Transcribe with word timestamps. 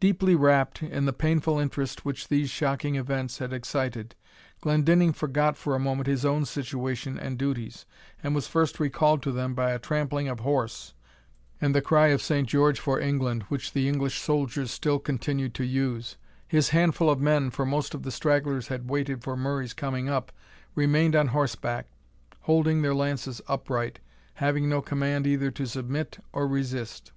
Deeply 0.00 0.34
wrapt 0.34 0.82
in 0.82 1.04
the 1.04 1.12
painful 1.12 1.60
interest 1.60 2.04
which 2.04 2.26
these 2.26 2.50
shocking 2.50 2.96
events 2.96 3.38
had 3.38 3.52
excited, 3.52 4.16
Glendinning 4.60 5.12
forgot 5.12 5.56
for 5.56 5.76
a 5.76 5.78
moment 5.78 6.08
his 6.08 6.24
own 6.24 6.44
situation 6.44 7.16
and 7.16 7.38
duties, 7.38 7.86
and 8.20 8.34
was 8.34 8.48
first 8.48 8.80
recalled 8.80 9.22
to 9.22 9.30
them 9.30 9.54
by 9.54 9.70
a 9.70 9.78
trampling 9.78 10.26
of 10.26 10.40
horse, 10.40 10.92
and 11.60 11.72
the 11.72 11.80
cry 11.80 12.08
of 12.08 12.20
Saint 12.20 12.48
George 12.48 12.80
for 12.80 12.98
England, 12.98 13.44
which 13.44 13.72
the 13.74 13.86
English 13.88 14.18
soldiers 14.18 14.72
still 14.72 14.98
continued 14.98 15.54
to 15.54 15.62
use. 15.64 16.16
His 16.48 16.70
handful 16.70 17.08
of 17.08 17.20
men, 17.20 17.50
for 17.50 17.64
most 17.64 17.94
of 17.94 18.02
the 18.02 18.10
stragglers 18.10 18.66
had 18.66 18.90
waited 18.90 19.22
for 19.22 19.36
Murray's 19.36 19.72
coming 19.72 20.08
up, 20.08 20.32
remained 20.74 21.14
on 21.14 21.28
horseback, 21.28 21.86
holding 22.40 22.82
their 22.82 22.92
lances 22.92 23.40
upright, 23.46 24.00
having 24.42 24.68
no 24.68 24.82
command 24.82 25.28
either 25.28 25.52
to 25.52 25.64
submit 25.64 26.18
or 26.32 26.48
resist. 26.48 27.12